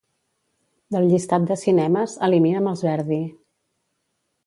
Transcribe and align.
Del 0.95 1.05
llistat 1.11 1.45
de 1.53 1.59
cinemes, 1.65 2.17
elimina'm 2.31 2.73
els 2.75 2.85
Verdi. 2.91 3.23